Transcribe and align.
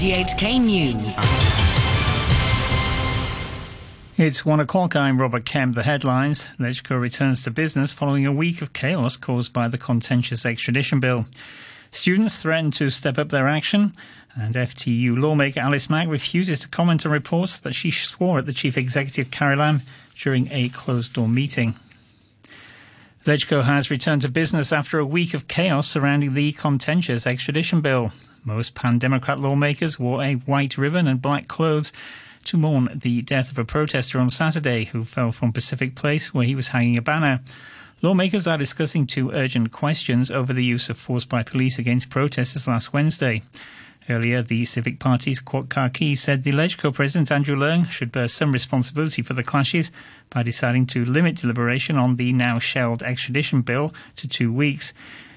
News. 0.00 1.18
It's 4.16 4.46
one 4.46 4.60
o'clock. 4.60 4.94
I'm 4.94 5.20
Robert 5.20 5.44
Kemp. 5.44 5.74
The 5.74 5.82
headlines. 5.82 6.46
LegCo 6.60 7.00
returns 7.00 7.42
to 7.42 7.50
business 7.50 7.92
following 7.92 8.24
a 8.24 8.32
week 8.32 8.62
of 8.62 8.72
chaos 8.72 9.16
caused 9.16 9.52
by 9.52 9.66
the 9.66 9.76
contentious 9.76 10.46
extradition 10.46 11.00
bill. 11.00 11.26
Students 11.90 12.40
threaten 12.40 12.70
to 12.72 12.90
step 12.90 13.18
up 13.18 13.30
their 13.30 13.48
action, 13.48 13.92
and 14.36 14.54
FTU 14.54 15.18
lawmaker 15.18 15.58
Alice 15.58 15.90
Mak 15.90 16.06
refuses 16.06 16.60
to 16.60 16.68
comment 16.68 17.04
on 17.04 17.10
reports 17.10 17.58
that 17.58 17.74
she 17.74 17.90
swore 17.90 18.38
at 18.38 18.46
the 18.46 18.52
chief 18.52 18.78
executive 18.78 19.32
Carrie 19.32 19.56
Lam 19.56 19.82
during 20.14 20.46
a 20.52 20.68
closed 20.68 21.14
door 21.14 21.28
meeting. 21.28 21.74
LegCo 23.24 23.64
has 23.64 23.90
returned 23.90 24.22
to 24.22 24.28
business 24.28 24.72
after 24.72 24.98
a 24.98 25.04
week 25.04 25.34
of 25.34 25.48
chaos 25.48 25.88
surrounding 25.88 26.34
the 26.34 26.52
contentious 26.52 27.26
extradition 27.26 27.80
bill. 27.80 28.12
Most 28.44 28.74
pan 28.74 28.98
Democrat 28.98 29.40
lawmakers 29.40 29.98
wore 29.98 30.22
a 30.22 30.34
white 30.34 30.78
ribbon 30.78 31.08
and 31.08 31.20
black 31.20 31.48
clothes 31.48 31.92
to 32.44 32.56
mourn 32.56 32.88
the 32.94 33.20
death 33.22 33.50
of 33.50 33.58
a 33.58 33.64
protester 33.64 34.20
on 34.20 34.30
Saturday 34.30 34.84
who 34.84 35.04
fell 35.04 35.32
from 35.32 35.52
Pacific 35.52 35.96
Place 35.96 36.32
where 36.32 36.46
he 36.46 36.54
was 36.54 36.68
hanging 36.68 36.96
a 36.96 37.02
banner. 37.02 37.40
Lawmakers 38.02 38.46
are 38.46 38.56
discussing 38.56 39.06
two 39.06 39.32
urgent 39.32 39.72
questions 39.72 40.30
over 40.30 40.52
the 40.52 40.64
use 40.64 40.88
of 40.88 40.96
force 40.96 41.24
by 41.24 41.42
police 41.42 41.78
against 41.78 42.10
protesters 42.10 42.68
last 42.68 42.92
Wednesday. 42.92 43.42
Earlier, 44.10 44.42
the 44.42 44.64
Civic 44.64 44.98
Party's 44.98 45.40
Kwok 45.40 45.68
Ka-ki 45.68 46.14
said 46.14 46.42
the 46.42 46.52
LegCo 46.52 46.94
President 46.94 47.30
Andrew 47.30 47.56
Leung 47.56 47.86
should 47.86 48.10
bear 48.10 48.28
some 48.28 48.52
responsibility 48.52 49.22
for 49.22 49.34
the 49.34 49.42
clashes 49.42 49.90
by 50.30 50.42
deciding 50.42 50.86
to 50.86 51.04
limit 51.04 51.36
deliberation 51.36 51.96
on 51.96 52.16
the 52.16 52.32
now 52.32 52.58
shelved 52.58 53.02
extradition 53.02 53.62
bill 53.62 53.92
to 54.16 54.26
two 54.26 54.52
weeks. 54.52 54.92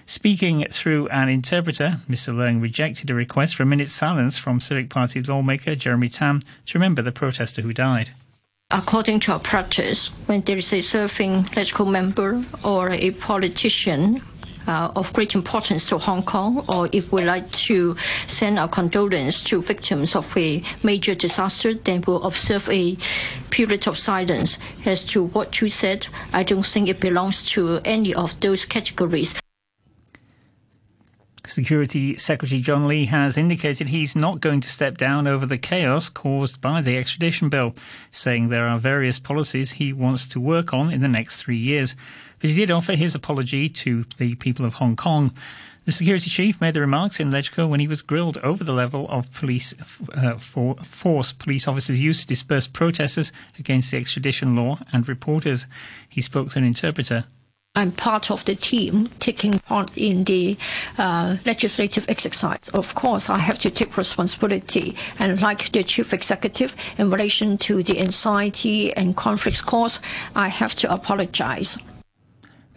Speaking 0.05 0.65
through 0.69 1.07
an 1.09 1.29
interpreter, 1.29 2.01
Mr. 2.09 2.33
Leung 2.33 2.61
rejected 2.61 3.09
a 3.09 3.13
request 3.13 3.55
for 3.55 3.63
a 3.63 3.65
minute's 3.65 3.93
silence 3.93 4.37
from 4.37 4.59
Civic 4.59 4.89
Party 4.89 5.21
lawmaker 5.21 5.75
Jeremy 5.75 6.09
Tam 6.09 6.41
to 6.65 6.77
remember 6.77 7.01
the 7.01 7.11
protester 7.11 7.61
who 7.61 7.73
died. 7.73 8.11
According 8.71 9.19
to 9.21 9.33
our 9.33 9.39
practice, 9.39 10.07
when 10.27 10.41
there 10.41 10.57
is 10.57 10.71
a 10.71 10.79
serving 10.81 11.43
LegCo 11.55 11.89
member 11.89 12.43
or 12.63 12.89
a 12.91 13.11
politician 13.11 14.21
uh, 14.67 14.91
of 14.95 15.11
great 15.13 15.35
importance 15.35 15.87
to 15.89 15.97
Hong 15.97 16.23
Kong, 16.23 16.63
or 16.67 16.89
if 16.91 17.11
we 17.11 17.23
like 17.23 17.49
to 17.51 17.95
send 18.27 18.59
our 18.59 18.67
condolences 18.67 19.43
to 19.45 19.61
victims 19.61 20.15
of 20.15 20.35
a 20.37 20.63
major 20.83 21.15
disaster, 21.15 21.73
then 21.73 22.03
we'll 22.07 22.23
observe 22.23 22.67
a 22.69 22.97
period 23.49 23.87
of 23.87 23.97
silence. 23.97 24.57
As 24.85 25.03
to 25.05 25.23
what 25.23 25.61
you 25.61 25.69
said, 25.69 26.07
I 26.33 26.43
don't 26.43 26.65
think 26.65 26.89
it 26.89 26.99
belongs 26.99 27.45
to 27.51 27.79
any 27.85 28.13
of 28.13 28.39
those 28.39 28.65
categories. 28.65 29.40
Security 31.51 32.15
Secretary 32.15 32.61
John 32.61 32.87
Lee 32.87 33.07
has 33.07 33.35
indicated 33.35 33.89
he's 33.89 34.15
not 34.15 34.39
going 34.39 34.61
to 34.61 34.69
step 34.69 34.95
down 34.95 35.27
over 35.27 35.45
the 35.45 35.57
chaos 35.57 36.07
caused 36.07 36.61
by 36.61 36.79
the 36.79 36.97
extradition 36.97 37.49
bill, 37.49 37.75
saying 38.09 38.47
there 38.47 38.65
are 38.65 38.79
various 38.79 39.19
policies 39.19 39.73
he 39.73 39.91
wants 39.91 40.25
to 40.27 40.39
work 40.39 40.73
on 40.73 40.93
in 40.93 41.01
the 41.01 41.09
next 41.09 41.41
three 41.41 41.57
years. 41.57 41.93
But 42.39 42.51
he 42.51 42.55
did 42.55 42.71
offer 42.71 42.93
his 42.93 43.15
apology 43.15 43.67
to 43.67 44.05
the 44.17 44.35
people 44.35 44.65
of 44.65 44.75
Hong 44.75 44.95
Kong. 44.95 45.33
The 45.83 45.91
security 45.91 46.29
chief 46.29 46.61
made 46.61 46.73
the 46.73 46.79
remarks 46.79 47.19
in 47.19 47.31
LegCo 47.31 47.67
when 47.67 47.81
he 47.81 47.87
was 47.87 48.01
grilled 48.01 48.37
over 48.37 48.63
the 48.63 48.71
level 48.71 49.05
of 49.09 49.29
police 49.33 49.73
uh, 50.13 50.37
for 50.37 50.75
force 50.77 51.33
police 51.33 51.67
officers 51.67 51.99
used 51.99 52.21
to 52.21 52.27
disperse 52.27 52.67
protesters 52.67 53.33
against 53.59 53.91
the 53.91 53.97
extradition 53.97 54.55
law 54.55 54.79
and 54.93 55.09
reporters. 55.09 55.67
He 56.07 56.21
spoke 56.21 56.51
to 56.51 56.59
an 56.59 56.65
interpreter. 56.65 57.25
I'm 57.73 57.93
part 57.93 58.29
of 58.29 58.43
the 58.43 58.55
team 58.55 59.07
taking 59.19 59.59
part 59.59 59.97
in 59.97 60.25
the 60.25 60.57
uh, 60.97 61.37
legislative 61.45 62.05
exercise. 62.09 62.67
Of 62.73 62.95
course, 62.95 63.29
I 63.29 63.37
have 63.37 63.59
to 63.59 63.69
take 63.69 63.95
responsibility. 63.95 64.97
And 65.19 65.41
like 65.41 65.71
the 65.71 65.81
chief 65.81 66.13
executive, 66.13 66.75
in 66.97 67.09
relation 67.09 67.57
to 67.59 67.81
the 67.81 68.01
anxiety 68.01 68.93
and 68.93 69.15
conflicts 69.15 69.61
caused, 69.61 70.03
I 70.35 70.49
have 70.49 70.75
to 70.75 70.93
apologize. 70.93 71.77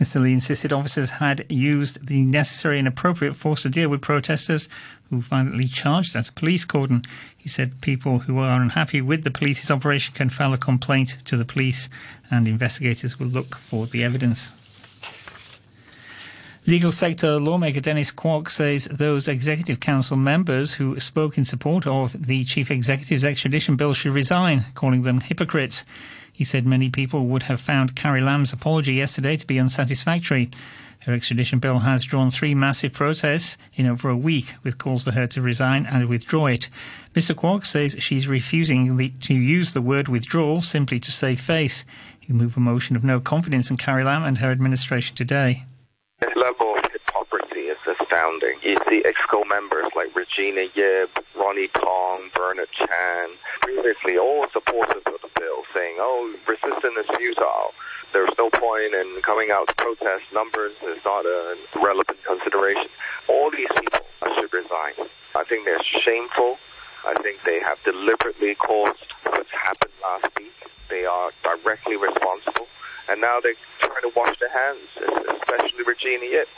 Mr. 0.01 0.23
Lee 0.23 0.33
insisted 0.33 0.73
officers 0.73 1.11
had 1.11 1.45
used 1.49 2.07
the 2.07 2.23
necessary 2.23 2.79
and 2.79 2.87
appropriate 2.87 3.35
force 3.35 3.63
to 3.63 3.71
deal 3.71 3.89
with 3.89 4.01
protesters 4.01 4.69
who 5.11 5.21
violently 5.21 5.67
charged 5.67 6.15
at 6.15 6.29
a 6.29 6.33
police 6.33 6.65
cordon. 6.65 7.03
He 7.37 7.49
said 7.49 7.81
people 7.81 8.21
who 8.21 8.39
are 8.39 8.63
unhappy 8.63 9.01
with 9.01 9.25
the 9.25 9.33
police's 9.33 9.73
operation 9.73 10.15
can 10.15 10.31
file 10.31 10.55
a 10.55 10.59
complaint 10.59 11.17
to 11.25 11.37
the 11.37 11.45
police 11.45 11.89
and 12.31 12.47
investigators 12.47 13.19
will 13.19 13.27
look 13.27 13.57
for 13.57 13.87
the 13.87 14.05
evidence. 14.05 14.55
Legal 16.67 16.91
sector 16.91 17.39
lawmaker 17.39 17.81
Dennis 17.81 18.11
Kwok 18.11 18.49
says 18.49 18.87
those 18.87 19.29
executive 19.29 19.81
council 19.81 20.17
members 20.17 20.73
who 20.73 20.99
spoke 20.99 21.37
in 21.37 21.45
support 21.45 21.87
of 21.87 22.27
the 22.27 22.43
chief 22.45 22.71
executive's 22.71 23.27
extradition 23.27 23.77
bill 23.77 23.93
should 23.93 24.15
resign, 24.15 24.65
calling 24.73 25.03
them 25.03 25.21
hypocrites. 25.21 25.85
He 26.33 26.43
said 26.43 26.65
many 26.65 26.89
people 26.89 27.27
would 27.27 27.43
have 27.43 27.61
found 27.61 27.95
Carrie 27.95 28.23
Lam's 28.23 28.55
apology 28.55 28.95
yesterday 28.95 29.37
to 29.37 29.47
be 29.47 29.59
unsatisfactory. 29.59 30.51
Her 31.01 31.13
extradition 31.13 31.59
bill 31.59 31.81
has 31.81 32.03
drawn 32.03 32.31
three 32.31 32.55
massive 32.55 32.95
protests 32.95 33.59
in 33.75 33.87
over 33.87 34.09
a 34.09 34.17
week, 34.17 34.55
with 34.63 34.79
calls 34.79 35.05
for 35.05 35.13
her 35.13 35.27
to 35.27 35.43
resign 35.43 35.85
and 35.85 36.09
withdraw 36.09 36.47
it. 36.47 36.71
Mr. 37.13 37.35
Kwok 37.35 37.67
says 37.67 37.97
she's 37.99 38.27
refusing 38.27 38.97
the, 38.97 39.11
to 39.21 39.35
use 39.35 39.75
the 39.75 39.83
word 39.83 40.09
withdrawal 40.09 40.63
simply 40.63 40.99
to 41.01 41.13
save 41.13 41.41
face. 41.41 41.85
He 42.19 42.33
moved 42.33 42.57
a 42.57 42.61
motion 42.61 42.97
of 42.97 43.05
no 43.05 43.21
confidence 43.21 43.69
in 43.69 43.77
Carrie 43.77 44.03
Lam 44.03 44.25
and 44.25 44.39
her 44.39 44.51
administration 44.51 45.15
today. 45.15 45.67
This 46.21 46.35
level 46.37 46.77
of 46.77 46.85
hypocrisy 46.93 47.69
is 47.69 47.79
astounding. 48.01 48.59
You 48.63 48.79
see 48.89 49.03
EXCO 49.03 49.47
members 49.49 49.87
like 49.97 50.15
Regina 50.15 50.69
Yip, 50.75 51.11
Ronnie 51.37 51.69
Tong, 51.69 52.31
Bernard 52.35 52.71
Chan, 52.71 53.31
previously 53.63 54.17
all 54.17 54.47
supporters 54.53 55.03
of 55.07 55.21
the 55.21 55.29
bill, 55.39 55.65
saying, 55.75 55.97
oh, 55.99 56.35
resistance 56.47 56.95
is 56.99 57.17
futile. 57.17 57.75
There's 58.13 58.31
no 58.39 58.49
point 58.49 58.95
in 58.95 59.21
coming 59.23 59.51
out 59.51 59.67
to 59.69 59.75
protest. 59.75 60.23
Numbers 60.33 60.73
is 60.87 60.99
not 61.05 61.27
a 61.27 61.57
relevant 61.83 62.23
consideration. 62.25 62.89
All 63.29 63.51
these 63.51 63.69
people 63.75 64.01
should 64.39 64.53
resign. 64.53 64.95
I 65.35 65.43
think 65.45 65.65
they're 65.65 65.83
shameful. 65.83 66.59
I 67.07 67.15
think 67.23 67.43
they 67.45 67.59
have 67.61 67.83
deliberately 67.83 68.55
caused 68.55 69.05
what's 69.27 69.51
happened 69.51 69.93
last 70.01 70.27
week. 70.39 70.53
They 70.89 71.05
are 71.05 71.33
directly 71.43 71.97
responsible. 71.97 72.69
And 73.09 73.21
now 73.21 73.41
they're 73.41 73.55
trying 73.81 74.03
to 74.03 74.13
wash 74.17 74.39
their 74.39 74.49
hands, 74.49 74.89
especially 75.43 75.85
Regina 75.85 76.25
Yip. 76.25 76.49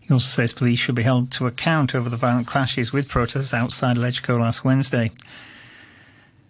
He 0.00 0.12
also 0.12 0.28
says 0.28 0.52
police 0.52 0.80
should 0.80 0.94
be 0.94 1.02
held 1.02 1.30
to 1.32 1.46
account 1.46 1.94
over 1.94 2.08
the 2.08 2.16
violent 2.16 2.46
clashes 2.46 2.92
with 2.92 3.08
protesters 3.08 3.54
outside 3.54 3.96
LegCo 3.96 4.38
last 4.40 4.64
Wednesday. 4.64 5.12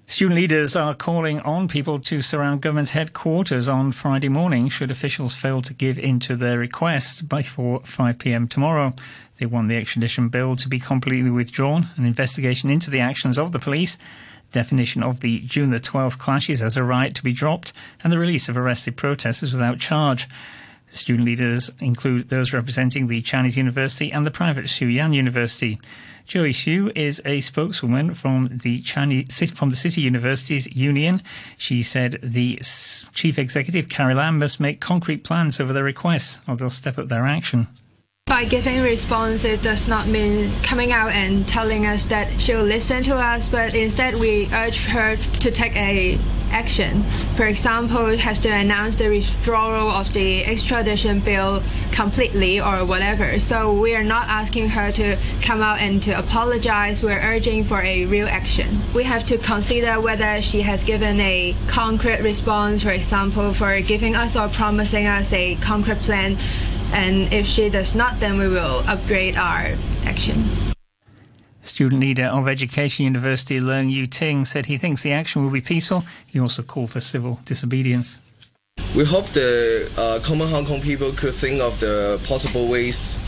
Student 0.06 0.36
leaders 0.36 0.76
are 0.76 0.94
calling 0.94 1.40
on 1.40 1.68
people 1.68 1.98
to 2.00 2.20
surround 2.22 2.60
government 2.60 2.90
headquarters 2.90 3.68
on 3.68 3.92
Friday 3.92 4.28
morning 4.28 4.68
should 4.68 4.90
officials 4.90 5.32
fail 5.32 5.62
to 5.62 5.72
give 5.72 5.98
in 5.98 6.18
to 6.20 6.36
their 6.36 6.58
request 6.58 7.28
before 7.28 7.80
5 7.80 8.18
pm 8.18 8.48
tomorrow. 8.48 8.92
They 9.38 9.46
want 9.46 9.68
the 9.68 9.76
extradition 9.76 10.28
bill 10.28 10.56
to 10.56 10.68
be 10.68 10.78
completely 10.78 11.30
withdrawn, 11.30 11.86
an 11.96 12.04
investigation 12.04 12.68
into 12.68 12.90
the 12.90 13.00
actions 13.00 13.38
of 13.38 13.52
the 13.52 13.58
police, 13.58 13.96
definition 14.52 15.02
of 15.02 15.20
the 15.20 15.40
June 15.40 15.70
the 15.70 15.80
12th 15.80 16.18
clashes 16.18 16.62
as 16.62 16.76
a 16.76 16.84
right 16.84 17.14
to 17.14 17.22
be 17.22 17.32
dropped, 17.32 17.72
and 18.02 18.12
the 18.12 18.18
release 18.18 18.48
of 18.48 18.56
arrested 18.56 18.96
protesters 18.96 19.52
without 19.52 19.78
charge. 19.78 20.28
The 20.92 20.98
student 20.98 21.24
leaders 21.24 21.70
include 21.80 22.28
those 22.28 22.52
representing 22.52 23.06
the 23.06 23.22
Chinese 23.22 23.56
University 23.56 24.12
and 24.12 24.26
the 24.26 24.30
private 24.30 24.68
Shue 24.68 24.86
Yan 24.86 25.14
University. 25.14 25.80
Joey 26.26 26.50
Xu 26.50 26.92
is 26.94 27.20
a 27.24 27.40
spokeswoman 27.40 28.14
from 28.14 28.58
the 28.62 28.80
Chinese 28.82 29.50
from 29.52 29.70
the 29.70 29.76
City 29.76 30.02
Universities 30.02 30.66
Union. 30.76 31.22
She 31.56 31.82
said 31.82 32.18
the 32.22 32.60
chief 33.14 33.38
executive 33.38 33.88
Carrie 33.88 34.14
Lam 34.14 34.38
must 34.38 34.60
make 34.60 34.80
concrete 34.80 35.24
plans 35.24 35.58
over 35.58 35.72
their 35.72 35.82
requests, 35.82 36.40
or 36.46 36.56
they'll 36.56 36.70
step 36.70 36.98
up 36.98 37.08
their 37.08 37.26
action. 37.26 37.68
By 38.32 38.46
giving 38.46 38.80
response, 38.80 39.44
it 39.44 39.60
does 39.60 39.86
not 39.86 40.08
mean 40.08 40.50
coming 40.62 40.90
out 40.90 41.12
and 41.12 41.46
telling 41.46 41.84
us 41.84 42.06
that 42.06 42.40
she'll 42.40 42.62
listen 42.62 43.02
to 43.04 43.14
us, 43.14 43.46
but 43.48 43.74
instead 43.74 44.14
we 44.14 44.48
urge 44.54 44.86
her 44.86 45.16
to 45.16 45.50
take 45.50 45.76
a 45.76 46.18
action. 46.50 47.02
For 47.36 47.44
example, 47.46 48.16
has 48.16 48.40
to 48.40 48.48
announce 48.48 48.96
the 48.96 49.08
withdrawal 49.08 49.90
of 49.90 50.12
the 50.12 50.44
extradition 50.44 51.20
bill 51.20 51.62
completely 51.92 52.60
or 52.60 52.84
whatever. 52.84 53.38
So 53.38 53.72
we 53.78 53.94
are 53.94 54.04
not 54.04 54.28
asking 54.28 54.70
her 54.70 54.92
to 54.92 55.18
come 55.42 55.60
out 55.60 55.80
and 55.80 56.02
to 56.04 56.18
apologize. 56.18 57.02
We're 57.02 57.20
urging 57.20 57.64
for 57.64 57.80
a 57.82 58.06
real 58.06 58.28
action. 58.28 58.78
We 58.94 59.04
have 59.04 59.26
to 59.26 59.38
consider 59.38 60.00
whether 60.00 60.40
she 60.42 60.62
has 60.62 60.84
given 60.84 61.20
a 61.20 61.54
concrete 61.68 62.20
response, 62.20 62.82
for 62.82 62.92
example, 62.92 63.52
for 63.54 63.80
giving 63.80 64.14
us 64.14 64.36
or 64.36 64.48
promising 64.48 65.06
us 65.06 65.32
a 65.32 65.56
concrete 65.56 65.98
plan 65.98 66.38
and 66.92 67.32
if 67.32 67.46
she 67.46 67.68
does 67.68 67.96
not, 67.96 68.20
then 68.20 68.38
we 68.38 68.48
will 68.48 68.82
upgrade 68.86 69.36
our 69.36 69.74
actions. 70.04 70.74
Student 71.62 72.00
leader 72.00 72.24
of 72.24 72.48
Education 72.48 73.04
University 73.04 73.60
Leung 73.60 73.90
Yu 73.90 74.06
Ting 74.06 74.44
said 74.44 74.66
he 74.66 74.76
thinks 74.76 75.02
the 75.02 75.12
action 75.12 75.44
will 75.44 75.50
be 75.50 75.60
peaceful. 75.60 76.04
He 76.26 76.40
also 76.40 76.62
called 76.62 76.90
for 76.90 77.00
civil 77.00 77.40
disobedience. 77.44 78.18
We 78.96 79.04
hope 79.04 79.26
the 79.28 79.90
uh, 79.96 80.18
common 80.24 80.48
Hong 80.48 80.66
Kong 80.66 80.80
people 80.80 81.12
could 81.12 81.34
think 81.34 81.60
of 81.60 81.78
the 81.78 82.20
possible 82.24 82.66
ways 82.66 83.20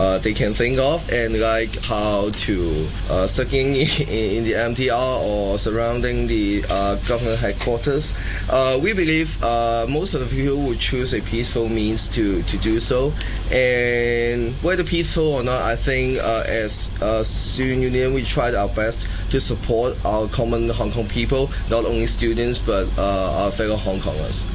uh, 0.00 0.16
they 0.16 0.32
can 0.32 0.54
think 0.54 0.78
of, 0.78 1.06
and 1.12 1.38
like 1.38 1.76
how 1.84 2.30
to 2.30 2.88
uh, 3.10 3.28
in, 3.52 3.76
in 4.08 4.44
the 4.44 4.52
MTR 4.52 5.20
or 5.20 5.58
surrounding 5.58 6.26
the 6.26 6.64
uh, 6.70 6.94
government 7.06 7.38
headquarters. 7.38 8.16
Uh, 8.48 8.80
we 8.82 8.94
believe 8.94 9.42
uh, 9.44 9.84
most 9.90 10.14
of 10.14 10.20
the 10.20 10.34
people 10.34 10.56
would 10.62 10.78
choose 10.78 11.12
a 11.12 11.20
peaceful 11.20 11.68
means 11.68 12.08
to, 12.08 12.42
to 12.44 12.56
do 12.58 12.80
so, 12.80 13.12
and 13.52 14.54
whether 14.62 14.84
peaceful 14.84 15.34
or 15.34 15.42
not, 15.42 15.60
I 15.60 15.76
think 15.76 16.18
uh, 16.18 16.44
as 16.46 16.90
a 17.02 17.22
student 17.22 17.82
union, 17.82 18.14
we 18.14 18.24
tried 18.24 18.54
our 18.54 18.70
best 18.70 19.06
to 19.32 19.38
support 19.38 20.02
our 20.06 20.28
common 20.28 20.70
Hong 20.70 20.92
Kong 20.92 21.08
people, 21.08 21.50
not 21.68 21.84
only 21.84 22.06
students 22.06 22.58
but 22.58 22.88
our 22.98 23.50
fellow 23.52 23.76
Hong 23.76 24.00
Kongers. 24.00 24.49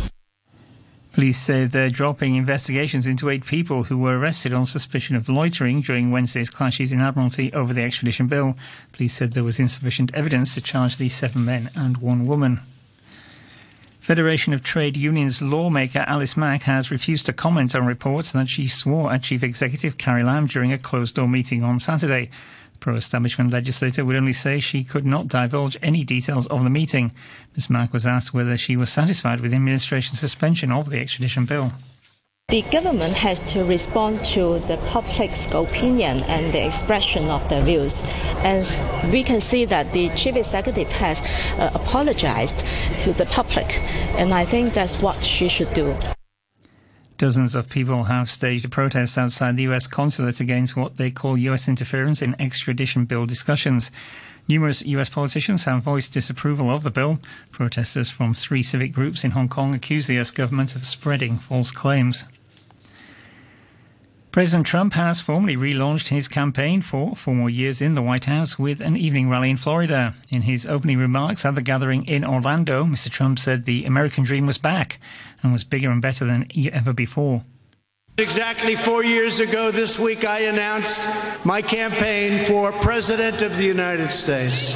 Police 1.15 1.37
say 1.37 1.65
they're 1.65 1.89
dropping 1.89 2.35
investigations 2.35 3.07
into 3.07 3.29
eight 3.29 3.45
people 3.45 3.83
who 3.83 3.97
were 3.97 4.19
arrested 4.19 4.51
on 4.51 4.65
suspicion 4.65 5.15
of 5.15 5.29
loitering 5.29 5.79
during 5.79 6.11
Wednesday's 6.11 6.49
clashes 6.49 6.91
in 6.91 6.99
Admiralty 6.99 7.53
over 7.53 7.73
the 7.73 7.83
extradition 7.83 8.27
bill. 8.27 8.57
Police 8.91 9.13
said 9.13 9.31
there 9.31 9.41
was 9.45 9.57
insufficient 9.57 10.13
evidence 10.13 10.53
to 10.55 10.61
charge 10.61 10.97
these 10.97 11.15
seven 11.15 11.45
men 11.45 11.69
and 11.73 11.95
one 11.99 12.27
woman. 12.27 12.59
Federation 14.01 14.51
of 14.51 14.61
Trade 14.61 14.97
Unions 14.97 15.41
lawmaker 15.41 16.03
Alice 16.05 16.35
Mak 16.35 16.63
has 16.63 16.91
refused 16.91 17.27
to 17.27 17.33
comment 17.33 17.73
on 17.75 17.85
reports 17.85 18.33
that 18.33 18.49
she 18.49 18.67
swore 18.67 19.13
at 19.13 19.23
Chief 19.23 19.41
Executive 19.41 19.97
Carrie 19.97 20.21
Lam 20.21 20.47
during 20.47 20.73
a 20.73 20.77
closed 20.77 21.15
door 21.15 21.29
meeting 21.29 21.63
on 21.63 21.79
Saturday. 21.79 22.29
Pro 22.85 22.97
establishment 22.97 23.51
legislator 23.51 24.05
would 24.05 24.15
only 24.15 24.31
say 24.31 24.59
she 24.59 24.83
could 24.83 25.07
not 25.07 25.27
divulge 25.27 25.75
any 25.81 26.03
details 26.03 26.45
of 26.45 26.63
the 26.63 26.69
meeting. 26.69 27.11
Ms. 27.55 27.67
Mak 27.67 27.91
was 27.91 28.05
asked 28.05 28.31
whether 28.31 28.55
she 28.57 28.77
was 28.77 28.91
satisfied 28.91 29.41
with 29.41 29.49
the 29.49 29.57
administration's 29.57 30.19
suspension 30.19 30.71
of 30.71 30.91
the 30.91 30.99
extradition 30.99 31.45
bill. 31.45 31.71
The 32.49 32.61
government 32.71 33.15
has 33.15 33.41
to 33.53 33.65
respond 33.65 34.23
to 34.25 34.59
the 34.67 34.77
public's 34.85 35.51
opinion 35.51 36.21
and 36.25 36.53
the 36.53 36.63
expression 36.63 37.27
of 37.31 37.49
their 37.49 37.63
views. 37.63 38.03
And 38.43 38.63
we 39.11 39.23
can 39.23 39.41
see 39.41 39.65
that 39.65 39.91
the 39.91 40.09
chief 40.09 40.35
executive 40.35 40.91
has 40.91 41.19
uh, 41.57 41.71
apologized 41.73 42.63
to 42.99 43.13
the 43.13 43.25
public, 43.25 43.79
and 44.19 44.31
I 44.31 44.45
think 44.45 44.75
that's 44.75 45.01
what 45.01 45.25
she 45.25 45.47
should 45.47 45.73
do. 45.73 45.97
Dozens 47.17 47.55
of 47.55 47.69
people 47.69 48.03
have 48.03 48.29
staged 48.29 48.65
a 48.65 48.69
protest 48.69 49.17
outside 49.17 49.55
the 49.55 49.63
US 49.63 49.87
consulate 49.87 50.41
against 50.41 50.75
what 50.75 50.95
they 50.95 51.11
call 51.11 51.37
US 51.37 51.69
interference 51.69 52.21
in 52.21 52.35
extradition 52.41 53.05
bill 53.05 53.25
discussions. 53.25 53.89
Numerous 54.49 54.85
US 54.85 55.07
politicians 55.07 55.63
have 55.63 55.81
voiced 55.81 56.11
disapproval 56.11 56.69
of 56.69 56.83
the 56.83 56.91
bill. 56.91 57.19
Protesters 57.51 58.09
from 58.09 58.33
three 58.33 58.61
civic 58.61 58.91
groups 58.91 59.23
in 59.23 59.31
Hong 59.31 59.47
Kong 59.47 59.73
accuse 59.73 60.07
the 60.07 60.19
US 60.19 60.31
government 60.31 60.75
of 60.75 60.85
spreading 60.85 61.37
false 61.37 61.71
claims. 61.71 62.25
President 64.35 64.67
Trump 64.67 64.91
has 64.91 65.21
formally 65.21 65.55
relaunched 65.55 66.09
his 66.09 66.27
campaign 66.27 66.81
for 66.81 67.15
four 67.15 67.33
more 67.33 67.49
years 67.49 67.81
in 67.81 67.95
the 67.95 68.01
White 68.01 68.25
House 68.25 68.59
with 68.59 68.81
an 68.81 68.97
evening 68.97 69.29
rally 69.29 69.49
in 69.49 69.55
Florida. 69.55 70.13
In 70.29 70.41
his 70.41 70.65
opening 70.65 70.97
remarks 70.97 71.45
at 71.45 71.55
the 71.55 71.61
gathering 71.61 72.05
in 72.05 72.25
Orlando, 72.25 72.83
Mr. 72.83 73.09
Trump 73.09 73.39
said 73.39 73.63
the 73.63 73.85
American 73.85 74.25
dream 74.25 74.45
was 74.45 74.57
back 74.57 74.99
and 75.41 75.53
was 75.53 75.63
bigger 75.63 75.89
and 75.89 76.01
better 76.01 76.25
than 76.25 76.49
ever 76.73 76.91
before. 76.91 77.45
Exactly 78.17 78.75
four 78.75 79.05
years 79.05 79.39
ago 79.39 79.71
this 79.71 79.97
week, 79.97 80.25
I 80.25 80.39
announced 80.39 81.45
my 81.45 81.61
campaign 81.61 82.43
for 82.43 82.73
President 82.73 83.41
of 83.41 83.55
the 83.55 83.63
United 83.63 84.11
States. 84.11 84.73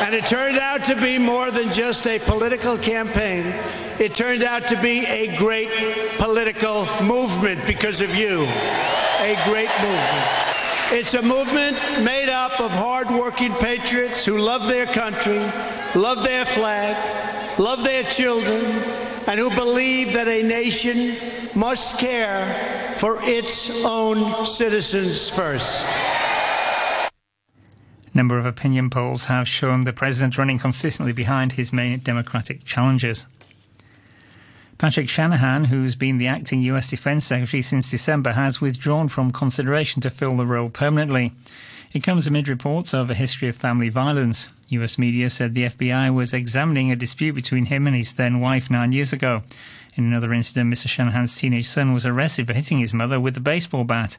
And 0.00 0.14
it 0.14 0.24
turned 0.26 0.58
out 0.58 0.84
to 0.84 0.94
be 0.94 1.18
more 1.18 1.50
than 1.50 1.72
just 1.72 2.06
a 2.06 2.20
political 2.20 2.78
campaign. 2.78 3.52
It 3.98 4.14
turned 4.14 4.44
out 4.44 4.66
to 4.68 4.80
be 4.80 5.04
a 5.06 5.36
great 5.36 5.70
political 6.18 6.86
movement 7.02 7.66
because 7.66 8.00
of 8.00 8.14
you. 8.14 8.44
A 9.20 9.36
great 9.44 9.70
movement. 9.82 10.48
It's 10.90 11.14
a 11.14 11.20
movement 11.20 11.76
made 12.04 12.28
up 12.28 12.60
of 12.60 12.70
hardworking 12.70 13.52
patriots 13.54 14.24
who 14.24 14.38
love 14.38 14.66
their 14.66 14.86
country, 14.86 15.40
love 15.96 16.22
their 16.22 16.44
flag, 16.44 17.58
love 17.58 17.82
their 17.82 18.04
children, 18.04 18.64
and 19.26 19.38
who 19.38 19.50
believe 19.50 20.12
that 20.12 20.28
a 20.28 20.42
nation 20.44 21.16
must 21.54 21.98
care 21.98 22.94
for 22.98 23.18
its 23.22 23.84
own 23.84 24.44
citizens 24.44 25.28
first 25.28 25.86
number 28.18 28.36
of 28.36 28.46
opinion 28.46 28.90
polls 28.90 29.26
have 29.26 29.46
shown 29.46 29.82
the 29.82 29.92
president 29.92 30.36
running 30.36 30.58
consistently 30.58 31.12
behind 31.12 31.52
his 31.52 31.72
main 31.72 32.00
Democratic 32.00 32.64
challengers. 32.64 33.26
Patrick 34.76 35.08
Shanahan, 35.08 35.66
who's 35.66 35.94
been 35.94 36.18
the 36.18 36.26
acting 36.26 36.60
US 36.62 36.90
Defense 36.90 37.24
Secretary 37.24 37.62
since 37.62 37.88
December, 37.88 38.32
has 38.32 38.60
withdrawn 38.60 39.06
from 39.06 39.30
consideration 39.30 40.02
to 40.02 40.10
fill 40.10 40.36
the 40.36 40.46
role 40.46 40.68
permanently. 40.68 41.30
It 41.92 42.02
comes 42.02 42.26
amid 42.26 42.48
reports 42.48 42.92
of 42.92 43.08
a 43.08 43.14
history 43.14 43.46
of 43.48 43.56
family 43.56 43.88
violence. 43.88 44.48
US 44.70 44.98
media 44.98 45.30
said 45.30 45.54
the 45.54 45.66
FBI 45.66 46.12
was 46.12 46.34
examining 46.34 46.90
a 46.90 46.96
dispute 46.96 47.36
between 47.36 47.66
him 47.66 47.86
and 47.86 47.94
his 47.94 48.14
then 48.14 48.40
wife 48.40 48.68
nine 48.68 48.90
years 48.90 49.12
ago. 49.12 49.44
In 49.94 50.04
another 50.04 50.34
incident, 50.34 50.74
Mr. 50.74 50.88
Shanahan's 50.88 51.36
teenage 51.36 51.66
son 51.66 51.92
was 51.92 52.04
arrested 52.04 52.48
for 52.48 52.52
hitting 52.52 52.80
his 52.80 52.92
mother 52.92 53.20
with 53.20 53.36
a 53.36 53.40
baseball 53.40 53.84
bat. 53.84 54.18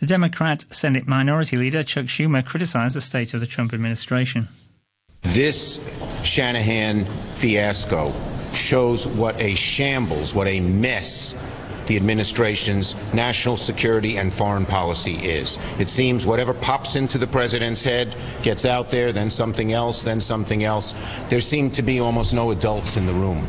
The 0.00 0.06
Democrat 0.06 0.64
Senate 0.70 1.06
Minority 1.06 1.56
Leader 1.56 1.82
Chuck 1.82 2.06
Schumer 2.06 2.44
criticized 2.44 2.96
the 2.96 3.00
state 3.00 3.34
of 3.34 3.40
the 3.40 3.46
Trump 3.46 3.72
administration. 3.72 4.48
This 5.22 5.80
Shanahan 6.24 7.04
fiasco 7.34 8.12
shows 8.52 9.06
what 9.06 9.40
a 9.40 9.54
shambles, 9.54 10.34
what 10.34 10.48
a 10.48 10.60
mess 10.60 11.34
the 11.86 11.96
administration's 11.96 12.94
national 13.12 13.56
security 13.56 14.16
and 14.16 14.32
foreign 14.32 14.66
policy 14.66 15.14
is. 15.14 15.58
It 15.78 15.88
seems 15.88 16.26
whatever 16.26 16.54
pops 16.54 16.96
into 16.96 17.18
the 17.18 17.26
president's 17.26 17.82
head 17.82 18.14
gets 18.42 18.64
out 18.64 18.90
there, 18.90 19.12
then 19.12 19.30
something 19.30 19.72
else, 19.72 20.02
then 20.02 20.20
something 20.20 20.64
else. 20.64 20.94
There 21.28 21.40
seem 21.40 21.70
to 21.70 21.82
be 21.82 22.00
almost 22.00 22.34
no 22.34 22.50
adults 22.50 22.96
in 22.96 23.06
the 23.06 23.14
room. 23.14 23.46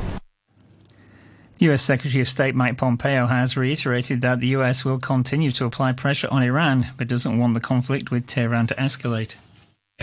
US 1.60 1.82
Secretary 1.82 2.22
of 2.22 2.28
State 2.28 2.56
Mike 2.56 2.78
Pompeo 2.78 3.28
has 3.28 3.56
reiterated 3.56 4.22
that 4.22 4.40
the 4.40 4.48
US 4.48 4.84
will 4.84 5.00
continue 5.00 5.52
to 5.52 5.66
apply 5.66 5.94
pressure 5.94 6.28
on 6.32 6.44
Iran, 6.44 6.88
but 6.98 7.08
doesn't 7.08 7.38
want 7.38 7.54
the 7.54 7.60
conflict 7.60 8.12
with 8.12 8.28
Tehran 8.28 8.68
to 8.68 8.76
escalate. 8.76 9.38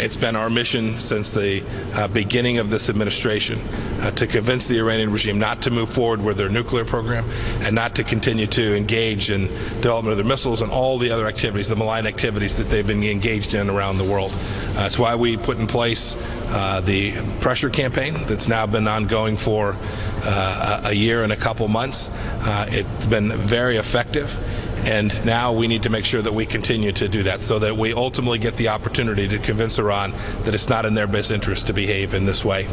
It's 0.00 0.16
been 0.16 0.34
our 0.34 0.48
mission 0.48 0.98
since 0.98 1.30
the 1.30 1.62
uh, 1.92 2.08
beginning 2.08 2.56
of 2.56 2.70
this 2.70 2.88
administration 2.88 3.58
uh, 4.00 4.10
to 4.12 4.26
convince 4.26 4.66
the 4.66 4.78
Iranian 4.78 5.12
regime 5.12 5.38
not 5.38 5.60
to 5.62 5.70
move 5.70 5.90
forward 5.90 6.22
with 6.22 6.38
their 6.38 6.48
nuclear 6.48 6.86
program 6.86 7.28
and 7.60 7.74
not 7.74 7.94
to 7.96 8.02
continue 8.02 8.46
to 8.46 8.74
engage 8.74 9.30
in 9.30 9.48
development 9.82 10.12
of 10.12 10.16
their 10.16 10.26
missiles 10.26 10.62
and 10.62 10.72
all 10.72 10.96
the 10.96 11.10
other 11.10 11.26
activities, 11.26 11.68
the 11.68 11.76
malign 11.76 12.06
activities 12.06 12.56
that 12.56 12.70
they've 12.70 12.86
been 12.86 13.04
engaged 13.04 13.52
in 13.52 13.68
around 13.68 13.98
the 13.98 14.04
world. 14.04 14.32
Uh, 14.32 14.72
that's 14.72 14.98
why 14.98 15.14
we 15.14 15.36
put 15.36 15.58
in 15.58 15.66
place 15.66 16.16
uh, 16.48 16.80
the 16.80 17.12
pressure 17.40 17.68
campaign 17.68 18.14
that's 18.24 18.48
now 18.48 18.64
been 18.64 18.88
ongoing 18.88 19.36
for 19.36 19.76
uh, 20.24 20.80
a 20.84 20.94
year 20.94 21.24
and 21.24 21.32
a 21.32 21.36
couple 21.36 21.68
months. 21.68 22.08
Uh, 22.12 22.64
it's 22.70 23.04
been 23.04 23.36
very 23.36 23.76
effective. 23.76 24.40
And 24.86 25.24
now 25.24 25.52
we 25.52 25.66
need 25.68 25.82
to 25.84 25.90
make 25.90 26.04
sure 26.04 26.22
that 26.22 26.32
we 26.32 26.46
continue 26.46 26.92
to 26.92 27.08
do 27.08 27.22
that 27.24 27.40
so 27.40 27.58
that 27.58 27.76
we 27.76 27.92
ultimately 27.92 28.38
get 28.38 28.56
the 28.56 28.68
opportunity 28.68 29.28
to 29.28 29.38
convince 29.38 29.78
Iran 29.78 30.12
that 30.42 30.54
it's 30.54 30.68
not 30.68 30.86
in 30.86 30.94
their 30.94 31.06
best 31.06 31.30
interest 31.30 31.66
to 31.66 31.72
behave 31.72 32.14
in 32.14 32.24
this 32.24 32.44
way. 32.44 32.68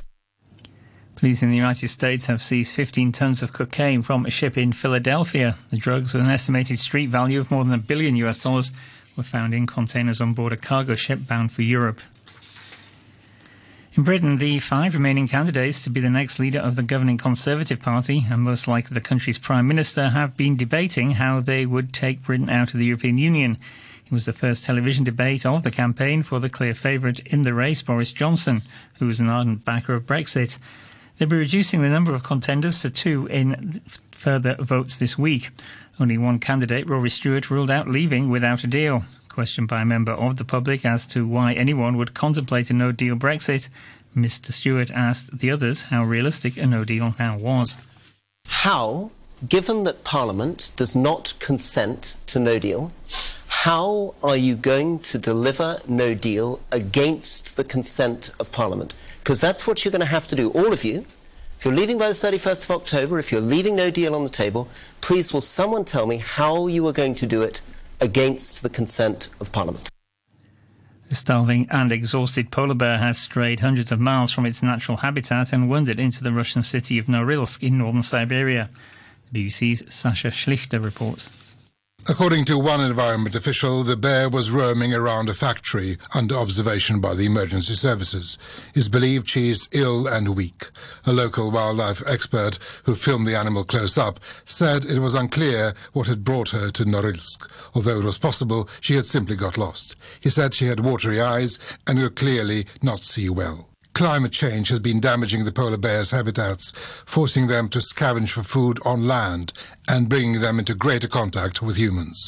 Police 1.16 1.42
in 1.42 1.50
the 1.50 1.56
United 1.56 1.88
States 1.90 2.28
have 2.28 2.42
seized 2.42 2.74
15 2.74 3.12
tons 3.12 3.42
of 3.42 3.52
cocaine 3.52 4.04
from 4.04 4.26
a 4.26 4.30
ship 4.30 4.58
in 4.58 4.72
Philadelphia. 4.72 5.58
The 5.72 5.78
drugs, 5.78 6.14
with 6.14 6.24
an 6.24 6.30
estimated 6.30 6.78
street 6.78 7.10
value 7.10 7.40
of 7.40 7.50
more 7.50 7.64
than 7.64 7.74
a 7.74 7.80
billion 7.80 8.16
US 8.18 8.38
dollars, 8.38 8.72
were 9.16 9.24
found 9.24 9.56
in 9.56 9.66
containers 9.66 10.22
on 10.22 10.34
board 10.34 10.54
a 10.54 10.58
cargo 10.58 10.94
ship 10.94 11.20
bound 11.28 11.52
for 11.52 11.64
Europe. 11.64 12.02
In 13.98 14.04
Britain, 14.04 14.38
the 14.38 14.60
five 14.60 14.94
remaining 14.94 15.27
candidates 15.27 15.82
to 15.82 15.89
be 15.89 16.00
the 16.00 16.12
next 16.12 16.38
leader 16.38 16.60
of 16.60 16.75
the 16.75 16.84
governing 16.84 17.18
Conservative 17.18 17.80
Party 17.80 18.24
and 18.30 18.44
most 18.44 18.68
likely 18.68 18.94
the 18.94 19.01
country's 19.01 19.39
Prime 19.39 19.68
Minister 19.68 20.10
have 20.10 20.38
been 20.38 20.56
debating 20.56 21.13
how 21.13 21.39
they 21.39 21.66
would 21.66 21.94
take 21.94 22.22
Britain 22.22 22.48
out 22.48 22.72
of 22.72 22.80
the 22.80 22.86
European 22.86 23.18
Union. 23.18 23.58
It 24.06 24.12
was 24.12 24.25
the 24.25 24.34
first 24.34 24.63
television 24.63 25.04
debate 25.04 25.48
of 25.48 25.63
the 25.63 25.72
campaign 25.72 26.22
for 26.22 26.39
the 26.39 26.48
clear 26.48 26.75
favourite 26.75 27.22
in 27.22 27.42
the 27.42 27.56
race, 27.56 27.82
Boris 27.82 28.12
Johnson, 28.12 28.62
who 29.00 29.10
is 29.10 29.20
an 29.20 29.30
ardent 29.30 29.66
backer 29.66 29.96
of 29.96 30.06
Brexit. 30.06 30.60
They'll 31.18 31.27
be 31.27 31.36
reducing 31.36 31.82
the 31.82 31.89
number 31.89 32.13
of 32.13 32.22
contenders 32.22 32.84
to 32.84 32.92
two 32.92 33.25
in 33.25 33.82
further 34.12 34.58
votes 34.60 34.98
this 34.98 35.18
week. 35.18 35.50
Only 36.00 36.20
one 36.20 36.38
candidate, 36.38 36.88
Rory 36.88 37.10
Stewart, 37.10 37.50
ruled 37.50 37.72
out 37.72 37.88
leaving 37.88 38.30
without 38.30 38.63
a 38.63 38.68
deal 38.68 39.06
questioned 39.38 39.67
by 39.67 39.82
a 39.82 39.86
member 39.86 40.13
of 40.13 40.38
the 40.38 40.44
public 40.44 40.84
as 40.84 41.06
to 41.06 41.27
why 41.27 41.53
anyone 41.53 41.96
would 41.96 42.15
contemplate 42.15 42.72
a 42.72 42.74
no 42.74 42.91
deal 42.91 43.15
Brexit, 43.15 43.70
Mr. 44.15 44.51
Stewart 44.51 44.89
asked 44.89 45.38
the 45.38 45.51
others 45.51 45.84
how 45.94 46.03
realistic 46.03 46.58
a 46.58 46.65
no 46.65 46.84
deal 46.84 47.13
now 47.20 47.38
was. 47.38 47.77
How, 48.48 49.12
given 49.48 49.84
that 49.84 50.03
Parliament 50.03 50.72
does 50.75 50.96
not 50.96 51.36
consent 51.38 52.17
to 52.25 52.39
no 52.39 52.58
deal, 52.58 52.91
how 53.48 54.15
are 54.24 54.36
you 54.36 54.56
going 54.56 54.98
to 55.12 55.20
deliver 55.20 55.77
no 55.88 56.15
deal 56.15 56.60
against 56.72 57.58
the 57.58 57.63
consent 57.63 58.32
of 58.39 58.51
Parliament? 58.51 58.96
Because 59.20 59.39
that's 59.39 59.67
what 59.67 59.86
you're 59.86 59.91
going 59.91 60.00
to 60.00 60.08
have 60.08 60.27
to 60.29 60.36
do, 60.36 60.50
all 60.50 60.74
of 60.74 60.84
you, 60.84 61.06
if 61.60 61.63
you're 61.63 61.75
leaving 61.75 62.00
by 62.00 62.08
the 62.08 62.15
31st 62.15 62.63
of 62.65 62.72
October, 62.72 63.20
if 63.20 63.32
you're 63.32 63.39
leaving 63.39 63.75
no 63.75 63.91
deal 63.91 64.15
on 64.15 64.24
the 64.24 64.32
table, 64.32 64.67
please 65.01 65.32
will 65.32 65.41
someone 65.41 65.86
tell 65.86 66.08
me 66.08 66.17
how 66.17 66.65
you 66.65 66.88
are 66.88 66.91
going 66.91 67.13
to 67.13 67.27
do 67.27 67.44
it 67.44 67.62
against 68.00 68.63
the 68.63 68.70
consent 68.70 69.30
of 69.39 69.51
Parliament? 69.51 69.89
The 71.10 71.16
starving 71.16 71.68
and 71.72 71.92
exhausted 71.92 72.51
polar 72.51 72.75
bear 72.75 72.98
has 72.98 73.18
strayed 73.18 73.62
hundreds 73.62 73.94
of 73.94 74.00
miles 74.00 74.32
from 74.34 74.46
its 74.46 74.62
natural 74.62 74.98
habitat 74.98 75.54
and 75.54 75.70
wandered 75.70 76.00
into 76.00 76.22
the 76.24 76.34
Russian 76.34 76.63
city 76.63 76.98
of 76.98 77.06
Norilsk 77.06 77.63
in 77.63 77.77
northern 77.77 78.04
Siberia. 78.04 78.70
The 79.32 79.46
BBC's 79.46 79.94
Sasha 79.94 80.30
Schlichter 80.30 80.84
reports. 80.84 81.47
According 82.10 82.46
to 82.46 82.58
one 82.58 82.80
environment 82.80 83.36
official, 83.36 83.84
the 83.84 83.98
bear 83.98 84.30
was 84.30 84.50
roaming 84.50 84.94
around 84.94 85.27
a 85.27 85.34
factory 85.34 85.98
under 86.16 86.36
observation 86.36 87.01
by 87.01 87.13
the 87.13 87.25
emergency 87.25 87.74
services. 87.74 88.38
It's 88.74 88.88
believed 88.88 89.27
she 89.27 89.50
is 89.50 89.68
ill 89.74 90.08
and 90.08 90.34
weak. 90.34 90.70
A 91.06 91.12
local 91.12 91.51
wildlife 91.51 92.01
expert 92.08 92.60
who 92.86 92.96
filmed 92.96 93.27
the 93.27 93.36
animal 93.36 93.66
close 93.66 93.98
up 93.98 94.22
said 94.46 94.86
it 94.86 95.00
was 95.00 95.16
unclear 95.16 95.74
what 95.92 96.08
had 96.08 96.24
brought 96.24 96.51
her 96.51 96.72
to 96.72 96.86
Norilsk, 96.86 97.46
although 97.75 98.00
it 98.00 98.06
was 98.06 98.18
possible 98.18 98.70
she 98.80 98.96
had 98.96 99.06
simply 99.06 99.36
got 99.36 99.58
lost. 99.58 99.98
He 100.22 100.30
said 100.30 100.54
she 100.54 100.68
had 100.68 100.80
watery 100.80 101.20
eyes 101.20 101.60
and 101.88 102.00
could 102.00 102.16
clearly 102.16 102.68
not 102.82 103.01
see 103.01 103.27
well. 103.30 103.68
Climate 103.98 104.32
change 104.32 104.70
has 104.70 104.77
been 104.77 105.00
damaging 105.00 105.44
the 105.44 105.51
polar 105.51 105.75
bears' 105.75 106.12
habitats, 106.12 106.72
forcing 107.08 107.48
them 107.48 107.68
to 107.68 107.80
scavenge 107.80 108.30
for 108.30 108.44
food 108.44 108.77
on 108.86 109.08
land 109.08 109.54
and 109.88 110.08
bringing 110.08 110.39
them 110.39 110.60
into 110.60 110.75
greater 110.75 111.08
contact 111.08 111.63
with 111.63 111.77
humans. 111.77 112.27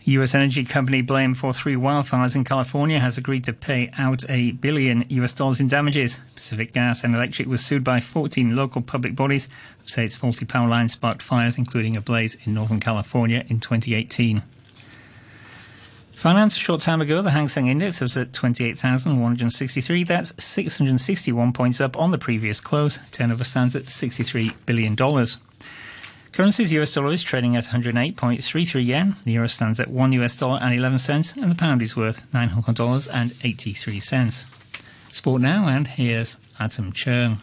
U.S. 0.00 0.34
energy 0.34 0.64
company 0.64 1.00
blamed 1.00 1.38
for 1.38 1.52
three 1.52 1.76
wildfires 1.76 2.34
in 2.34 2.42
California 2.42 2.98
has 2.98 3.16
agreed 3.16 3.44
to 3.44 3.52
pay 3.52 3.88
out 3.98 4.28
a 4.28 4.50
billion 4.50 5.04
U.S. 5.10 5.32
dollars 5.32 5.60
in 5.60 5.68
damages. 5.68 6.18
Pacific 6.34 6.72
Gas 6.72 7.04
and 7.04 7.14
Electric 7.14 7.46
was 7.46 7.64
sued 7.64 7.84
by 7.84 8.00
14 8.00 8.56
local 8.56 8.82
public 8.82 9.14
bodies 9.14 9.48
who 9.78 9.86
say 9.86 10.04
its 10.04 10.16
faulty 10.16 10.44
power 10.44 10.66
lines 10.66 10.94
sparked 10.94 11.22
fires, 11.22 11.56
including 11.56 11.96
a 11.96 12.00
blaze 12.00 12.36
in 12.44 12.52
Northern 12.52 12.80
California 12.80 13.44
in 13.46 13.60
2018. 13.60 14.42
Finance 16.26 16.56
a 16.56 16.58
short 16.58 16.80
time 16.80 17.00
ago, 17.00 17.22
the 17.22 17.30
Hang 17.30 17.46
Seng 17.46 17.68
Index 17.68 18.00
was 18.00 18.16
at 18.16 18.32
28,163. 18.32 20.02
That's 20.02 20.34
661 20.42 21.52
points 21.52 21.80
up 21.80 21.96
on 21.96 22.10
the 22.10 22.18
previous 22.18 22.60
close. 22.60 22.98
Turnover 23.12 23.44
stands 23.44 23.76
at 23.76 23.84
$63 23.84 24.52
billion. 24.66 24.96
Currencies 26.32 26.72
US 26.72 26.92
dollar 26.92 27.12
is 27.12 27.22
trading 27.22 27.54
at 27.54 27.66
108.33 27.66 28.84
yen. 28.84 29.14
The 29.22 29.34
euro 29.34 29.46
stands 29.46 29.78
at 29.78 29.86
1 29.86 30.12
US 30.14 30.34
dollar 30.34 30.58
and 30.60 30.74
11 30.74 30.98
cents, 30.98 31.32
and 31.34 31.48
the 31.48 31.54
pound 31.54 31.80
is 31.80 31.96
worth 31.96 32.26
9 32.34 32.48
Hong 32.48 32.64
Kong 32.64 32.74
dollars 32.74 33.06
and 33.06 33.32
83 33.44 34.00
cents. 34.00 34.46
Sport 35.10 35.40
now, 35.42 35.68
and 35.68 35.86
here's 35.86 36.38
Adam 36.58 36.90
Churn. 36.90 37.38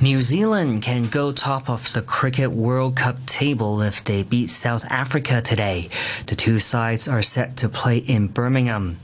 New 0.00 0.20
Zealand 0.20 0.82
can 0.82 1.06
go 1.06 1.30
top 1.30 1.70
of 1.70 1.92
the 1.92 2.02
Cricket 2.02 2.50
World 2.50 2.96
Cup 2.96 3.24
table 3.26 3.80
if 3.80 4.02
they 4.02 4.24
beat 4.24 4.50
South 4.50 4.84
Africa 4.90 5.40
today. 5.40 5.88
The 6.26 6.34
two 6.34 6.58
sides 6.58 7.06
are 7.06 7.22
set 7.22 7.58
to 7.58 7.68
play 7.68 7.98
in 7.98 8.26
Birmingham. 8.26 8.98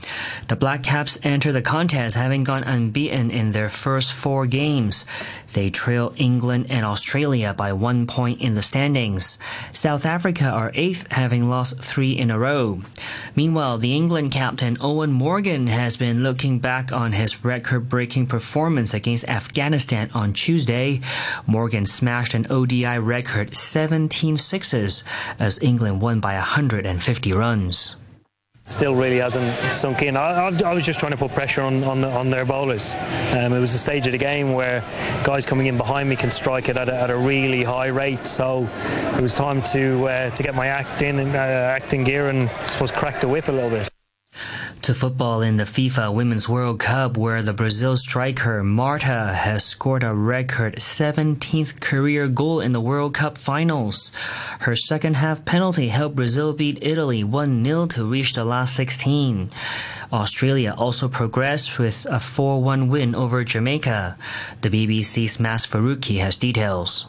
The 0.49 0.57
Black 0.57 0.83
Caps 0.83 1.17
enter 1.23 1.53
the 1.53 1.61
contest 1.61 2.17
having 2.17 2.43
gone 2.43 2.65
unbeaten 2.65 3.31
in 3.31 3.51
their 3.51 3.69
first 3.69 4.11
four 4.11 4.45
games. 4.45 5.05
They 5.53 5.69
trail 5.69 6.13
England 6.17 6.67
and 6.69 6.85
Australia 6.85 7.53
by 7.53 7.71
one 7.71 8.05
point 8.05 8.41
in 8.41 8.55
the 8.55 8.61
standings. 8.61 9.39
South 9.71 10.05
Africa 10.05 10.49
are 10.49 10.73
eighth, 10.75 11.09
having 11.09 11.49
lost 11.49 11.81
three 11.81 12.17
in 12.17 12.29
a 12.29 12.37
row. 12.37 12.81
Meanwhile, 13.33 13.77
the 13.77 13.95
England 13.95 14.33
captain 14.33 14.75
Eoin 14.75 15.11
Morgan 15.11 15.67
has 15.67 15.95
been 15.95 16.21
looking 16.21 16.59
back 16.59 16.91
on 16.91 17.13
his 17.13 17.45
record-breaking 17.45 18.27
performance 18.27 18.93
against 18.93 19.29
Afghanistan 19.29 20.09
on 20.13 20.33
Tuesday 20.33 20.80
Morgan 21.45 21.85
smashed 21.85 22.33
an 22.33 22.45
ODI 22.49 22.97
record 22.97 23.55
17 23.55 24.37
sixes 24.37 25.03
as 25.39 25.61
England 25.61 26.01
won 26.01 26.19
by 26.19 26.33
150 26.33 27.33
runs 27.33 27.95
still 28.65 28.95
really 28.95 29.17
hasn't 29.17 29.51
sunk 29.71 30.01
in. 30.01 30.15
I, 30.15 30.47
I, 30.47 30.73
was 30.73 30.85
just 30.85 30.99
trying 30.99 31.11
to 31.11 31.17
put 31.17 31.31
pressure 31.31 31.61
on 31.61 31.83
on, 31.83 32.03
on 32.03 32.29
their 32.29 32.45
bowlers. 32.45 32.95
Um, 33.33 33.53
it 33.53 33.59
was 33.59 33.73
a 33.73 33.77
stage 33.77 34.05
of 34.05 34.11
the 34.13 34.17
game 34.17 34.53
where 34.53 34.81
guys 35.25 35.45
coming 35.45 35.67
in 35.67 35.77
behind 35.77 36.07
me 36.07 36.15
can 36.15 36.29
strike 36.29 36.69
it 36.69 36.77
at 36.77 36.87
a, 36.87 36.95
at 36.95 37.09
a 37.09 37.17
really 37.17 37.63
high 37.63 37.87
rate. 37.87 38.23
So 38.23 38.69
it 39.15 39.21
was 39.21 39.35
time 39.35 39.61
to 39.73 40.07
uh, 40.07 40.29
to 40.29 40.43
get 40.43 40.55
my 40.55 40.67
act 40.67 41.01
in 41.01 41.19
and 41.19 41.35
uh, 41.35 41.39
act 41.39 41.93
in 41.93 42.03
gear 42.03 42.27
and 42.27 42.49
I 42.49 42.65
suppose 42.65 42.91
crack 42.91 43.19
the 43.19 43.27
whip 43.27 43.47
a 43.47 43.51
little 43.51 43.69
bit 43.69 43.89
to 44.81 44.93
football 44.93 45.41
in 45.41 45.57
the 45.57 45.63
FIFA 45.63 46.13
Women's 46.13 46.49
World 46.49 46.79
Cup, 46.79 47.15
where 47.15 47.43
the 47.43 47.53
Brazil 47.53 47.95
striker 47.95 48.63
Marta 48.63 49.33
has 49.33 49.63
scored 49.63 50.03
a 50.03 50.13
record 50.13 50.77
17th 50.77 51.79
career 51.79 52.27
goal 52.27 52.59
in 52.59 52.71
the 52.71 52.81
World 52.81 53.13
Cup 53.13 53.37
finals. 53.37 54.11
Her 54.61 54.75
second 54.75 55.15
half 55.15 55.45
penalty 55.45 55.89
helped 55.89 56.15
Brazil 56.15 56.53
beat 56.53 56.79
Italy 56.81 57.23
1 57.23 57.63
0 57.63 57.85
to 57.87 58.05
reach 58.05 58.33
the 58.33 58.43
last 58.43 58.75
16. 58.75 59.51
Australia 60.11 60.73
also 60.77 61.07
progressed 61.07 61.77
with 61.77 62.07
a 62.09 62.19
4 62.19 62.63
1 62.63 62.87
win 62.87 63.13
over 63.13 63.43
Jamaica. 63.43 64.17
The 64.61 64.69
BBC's 64.69 65.39
Mas 65.39 65.65
Faruqi 65.65 66.19
has 66.19 66.37
details. 66.37 67.05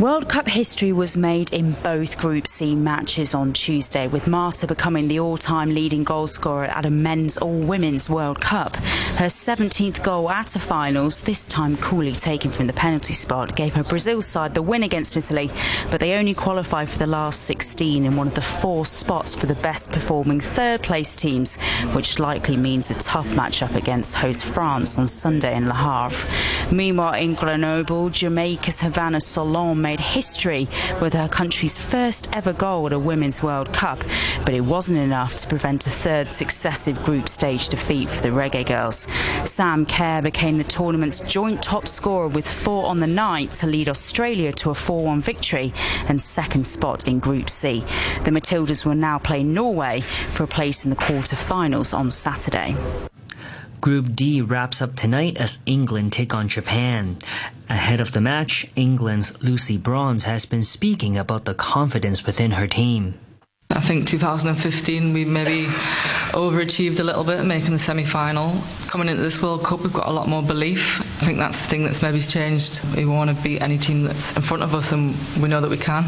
World 0.00 0.28
Cup 0.28 0.48
history 0.48 0.92
was 0.92 1.16
made 1.16 1.52
in 1.52 1.70
both 1.70 2.18
Group 2.18 2.48
C 2.48 2.74
matches 2.74 3.32
on 3.32 3.52
Tuesday, 3.52 4.08
with 4.08 4.26
Marta 4.26 4.66
becoming 4.66 5.06
the 5.06 5.20
all 5.20 5.36
time 5.36 5.72
leading 5.72 6.04
goalscorer 6.04 6.68
at 6.68 6.84
a 6.84 6.90
men's 6.90 7.38
or 7.38 7.52
women's 7.52 8.10
World 8.10 8.40
Cup. 8.40 8.74
Her 8.74 9.26
17th 9.26 10.02
goal 10.02 10.28
at 10.30 10.56
a 10.56 10.58
finals, 10.58 11.20
this 11.20 11.46
time 11.46 11.76
coolly 11.76 12.10
taken 12.10 12.50
from 12.50 12.66
the 12.66 12.72
penalty 12.72 13.14
spot, 13.14 13.54
gave 13.54 13.74
her 13.74 13.84
Brazil 13.84 14.20
side 14.20 14.54
the 14.54 14.62
win 14.62 14.82
against 14.82 15.16
Italy, 15.16 15.48
but 15.92 16.00
they 16.00 16.14
only 16.14 16.34
qualified 16.34 16.88
for 16.88 16.98
the 16.98 17.06
last 17.06 17.42
16 17.42 18.04
in 18.04 18.16
one 18.16 18.26
of 18.26 18.34
the 18.34 18.40
four 18.40 18.84
spots 18.84 19.32
for 19.32 19.46
the 19.46 19.54
best 19.54 19.92
performing 19.92 20.40
third 20.40 20.82
place 20.82 21.14
teams, 21.14 21.54
which 21.92 22.18
likely 22.18 22.56
means 22.56 22.90
a 22.90 22.94
tough 22.94 23.28
matchup 23.28 23.76
against 23.76 24.16
host 24.16 24.44
France 24.44 24.98
on 24.98 25.06
Sunday 25.06 25.56
in 25.56 25.68
Le 25.68 25.74
Havre. 25.74 26.74
Meanwhile, 26.74 27.14
in 27.14 27.34
Grenoble, 27.34 28.10
Jamaica's 28.10 28.80
Havana 28.80 29.18
Solaun 29.18 29.83
made 29.84 30.00
history 30.00 30.66
with 31.02 31.12
her 31.12 31.28
country's 31.28 31.76
first 31.76 32.26
ever 32.32 32.54
goal 32.54 32.86
at 32.86 32.94
a 32.94 32.98
Women's 32.98 33.42
World 33.42 33.70
Cup, 33.74 34.02
but 34.46 34.54
it 34.54 34.62
wasn't 34.62 34.98
enough 34.98 35.36
to 35.36 35.46
prevent 35.46 35.86
a 35.86 35.90
third 35.90 36.26
successive 36.26 37.00
group 37.04 37.28
stage 37.28 37.68
defeat 37.68 38.08
for 38.08 38.22
the 38.22 38.30
Reggae 38.30 38.64
Girls. 38.64 39.06
Sam 39.44 39.84
Kerr 39.84 40.22
became 40.22 40.56
the 40.56 40.64
tournament's 40.64 41.20
joint 41.20 41.62
top 41.62 41.86
scorer 41.86 42.28
with 42.28 42.48
four 42.48 42.86
on 42.86 43.00
the 43.00 43.06
night 43.06 43.52
to 43.52 43.66
lead 43.66 43.90
Australia 43.90 44.52
to 44.52 44.70
a 44.70 44.74
4 44.74 45.04
1 45.04 45.20
victory 45.20 45.70
and 46.08 46.18
second 46.18 46.66
spot 46.66 47.06
in 47.06 47.18
Group 47.18 47.50
C. 47.50 47.80
The 48.24 48.30
Matildas 48.30 48.86
will 48.86 48.94
now 48.94 49.18
play 49.18 49.42
Norway 49.42 50.00
for 50.30 50.44
a 50.44 50.48
place 50.48 50.84
in 50.84 50.90
the 50.90 50.96
quarter 50.96 51.36
finals 51.36 51.92
on 51.92 52.10
Saturday. 52.10 52.74
Group 53.84 54.16
D 54.16 54.40
wraps 54.40 54.80
up 54.80 54.96
tonight 54.96 55.36
as 55.36 55.58
England 55.66 56.10
take 56.10 56.32
on 56.32 56.48
Japan. 56.48 57.18
Ahead 57.68 58.00
of 58.00 58.12
the 58.12 58.20
match, 58.22 58.66
England's 58.76 59.42
Lucy 59.42 59.76
Bronze 59.76 60.24
has 60.24 60.46
been 60.46 60.62
speaking 60.62 61.18
about 61.18 61.44
the 61.44 61.52
confidence 61.52 62.24
within 62.24 62.52
her 62.52 62.66
team. 62.66 63.12
I 63.72 63.80
think 63.80 64.08
2015 64.08 65.12
we 65.12 65.26
maybe 65.26 65.66
overachieved 66.32 66.98
a 67.00 67.04
little 67.04 67.24
bit, 67.24 67.44
making 67.44 67.72
the 67.72 67.78
semi-final. 67.78 68.56
Coming 68.88 69.10
into 69.10 69.22
this 69.22 69.42
World 69.42 69.62
Cup, 69.62 69.82
we've 69.82 69.92
got 69.92 70.08
a 70.08 70.12
lot 70.12 70.28
more 70.28 70.42
belief. 70.42 71.02
I 71.20 71.26
think 71.26 71.36
that's 71.36 71.60
the 71.60 71.68
thing 71.68 71.84
that's 71.84 72.00
maybe 72.00 72.20
changed. 72.20 72.80
We 72.96 73.04
want 73.04 73.36
to 73.36 73.42
beat 73.44 73.60
any 73.60 73.76
team 73.76 74.04
that's 74.04 74.34
in 74.34 74.40
front 74.40 74.62
of 74.62 74.74
us, 74.74 74.92
and 74.92 75.14
we 75.42 75.50
know 75.50 75.60
that 75.60 75.68
we 75.68 75.76
can. 75.76 76.06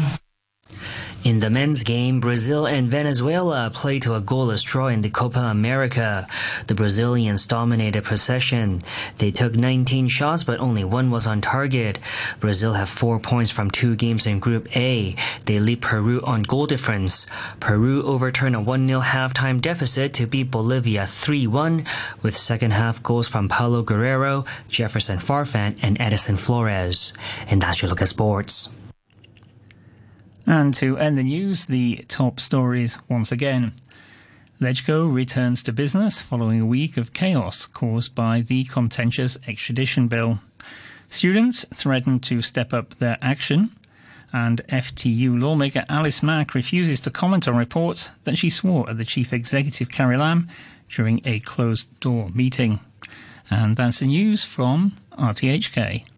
In 1.23 1.39
the 1.39 1.49
men's 1.49 1.83
game, 1.83 2.21
Brazil 2.21 2.65
and 2.65 2.89
Venezuela 2.89 3.69
played 3.73 4.03
to 4.03 4.13
a 4.13 4.21
goalless 4.21 4.63
draw 4.63 4.87
in 4.87 5.01
the 5.01 5.09
Copa 5.09 5.39
America. 5.39 6.25
The 6.67 6.75
Brazilians 6.75 7.45
dominated 7.45 8.05
possession. 8.05 8.79
They 9.17 9.31
took 9.31 9.53
19 9.53 10.07
shots, 10.07 10.45
but 10.45 10.59
only 10.59 10.85
one 10.85 11.11
was 11.11 11.27
on 11.27 11.41
target. 11.41 11.99
Brazil 12.39 12.73
have 12.73 12.87
four 12.87 13.19
points 13.19 13.51
from 13.51 13.69
two 13.69 13.95
games 13.95 14.25
in 14.25 14.39
Group 14.39 14.73
A. 14.77 15.15
They 15.45 15.59
lead 15.59 15.81
Peru 15.81 16.21
on 16.23 16.43
goal 16.43 16.65
difference. 16.65 17.25
Peru 17.59 18.03
overturned 18.03 18.55
a 18.55 18.59
1-0 18.59 19.03
halftime 19.03 19.59
deficit 19.59 20.13
to 20.13 20.27
beat 20.27 20.49
Bolivia 20.49 21.03
3-1 21.03 21.85
with 22.21 22.37
second 22.37 22.71
half 22.71 23.03
goals 23.03 23.27
from 23.27 23.49
Paolo 23.49 23.83
Guerrero, 23.83 24.45
Jefferson 24.69 25.17
Farfan, 25.17 25.77
and 25.81 25.99
Edison 25.99 26.37
Flores. 26.37 27.11
And 27.49 27.61
that's 27.61 27.81
your 27.81 27.89
look 27.89 28.01
at 28.01 28.07
sports. 28.07 28.69
And 30.47 30.73
to 30.75 30.97
end 30.97 31.17
the 31.17 31.23
news, 31.23 31.65
the 31.65 32.05
top 32.07 32.39
stories 32.39 32.97
once 33.09 33.33
again. 33.33 33.73
Legco 34.61 35.13
returns 35.13 35.61
to 35.63 35.73
business 35.73 36.21
following 36.21 36.61
a 36.61 36.65
week 36.65 36.95
of 36.95 37.11
chaos 37.11 37.65
caused 37.65 38.15
by 38.15 38.41
the 38.41 38.63
contentious 38.63 39.37
extradition 39.45 40.07
bill. 40.07 40.39
Students 41.09 41.65
threaten 41.73 42.19
to 42.21 42.41
step 42.41 42.73
up 42.73 42.95
their 42.95 43.17
action, 43.21 43.71
and 44.31 44.61
FTU 44.69 45.39
lawmaker 45.39 45.85
Alice 45.89 46.23
Mak 46.23 46.55
refuses 46.55 47.01
to 47.01 47.11
comment 47.11 47.47
on 47.47 47.57
reports 47.57 48.09
that 48.23 48.37
she 48.37 48.49
swore 48.49 48.89
at 48.89 48.97
the 48.97 49.05
chief 49.05 49.33
executive 49.33 49.91
Carrie 49.91 50.17
Lam 50.17 50.47
during 50.89 51.21
a 51.25 51.39
closed 51.41 51.99
door 51.99 52.29
meeting. 52.33 52.79
And 53.49 53.75
that's 53.75 53.99
the 53.99 54.07
news 54.07 54.45
from 54.45 54.93
RTHK. 55.17 56.16